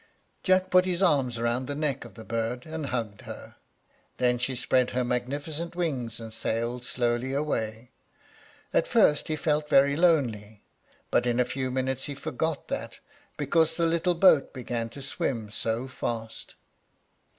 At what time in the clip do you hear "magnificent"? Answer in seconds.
5.03-5.75